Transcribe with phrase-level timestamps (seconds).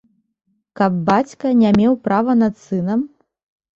[0.79, 2.99] Каб бацька не меў права над сынам?!